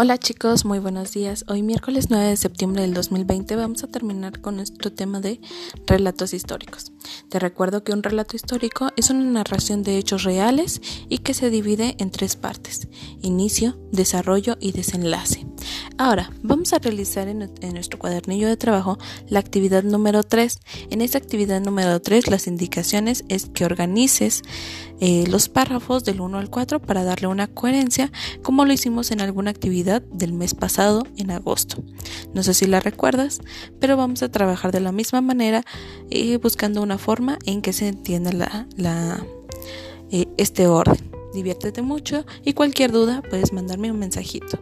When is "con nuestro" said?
4.40-4.92